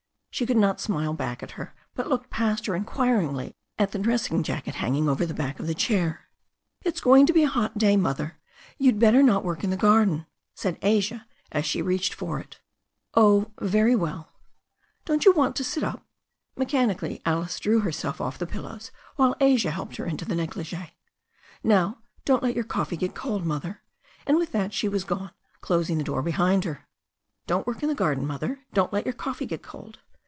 She 0.33 0.45
could 0.45 0.55
not 0.57 0.79
smile 0.79 1.13
back 1.13 1.43
at 1.43 1.51
her, 1.51 1.75
but 1.93 2.03
she 2.05 2.09
looked 2.09 2.29
past 2.29 2.65
her 2.65 2.73
inquiringly 2.73 3.53
at 3.77 3.91
her 3.93 3.99
dressing 3.99 4.43
jacket 4.43 4.75
hang 4.75 4.95
ing 4.95 5.09
over 5.09 5.25
the 5.25 5.33
back 5.35 5.59
of 5.59 5.67
the 5.67 5.75
chair. 5.75 6.29
"It's 6.83 7.01
going 7.01 7.25
to 7.25 7.33
be 7.33 7.43
a 7.43 7.49
hot 7.49 7.77
day. 7.77 7.97
Mother. 7.97 8.39
You'd 8.77 8.97
better 8.97 9.21
not 9.21 9.43
work 9.43 9.61
in 9.63 9.71
the 9.71 9.77
garden," 9.77 10.25
said 10.55 10.79
Asia, 10.81 11.27
as 11.51 11.65
she 11.65 11.81
reached 11.81 12.13
for 12.13 12.39
it. 12.39 12.59
'*0h, 13.13 13.51
very 13.59 13.93
well." 13.95 14.29
"Don't 15.03 15.25
you 15.25 15.33
want 15.33 15.55
to 15.57 15.65
sit 15.65 15.83
up?" 15.83 16.05
Mechanically 16.55 17.21
Alice 17.25 17.59
drew 17.59 17.81
herself 17.81 18.21
off 18.21 18.37
the 18.39 18.47
pillows, 18.47 18.89
while 19.17 19.35
Asia 19.41 19.69
helped 19.69 19.97
her 19.97 20.05
into 20.05 20.25
her 20.25 20.33
negligee. 20.33 20.95
"Now, 21.61 21.99
don't 22.23 22.41
let 22.41 22.55
your 22.55 22.63
coffee 22.63 22.97
get 22.97 23.13
cold, 23.13 23.45
Mother," 23.45 23.81
and 24.25 24.37
with 24.37 24.53
that 24.53 24.73
she 24.73 24.87
was 24.87 25.03
gone, 25.03 25.31
closing 25.59 25.97
the 25.99 26.03
door 26.05 26.21
behind 26.23 26.63
her. 26.63 26.87
"Don't 27.47 27.67
work 27.67 27.83
in 27.83 27.89
the 27.89 27.93
garden. 27.95 28.25
Mother. 28.25 28.61
Don't 28.73 28.93
let 28.93 29.05
your 29.05 29.13
coffee 29.13 29.45
get 29.45 29.61
cold." 29.61 29.99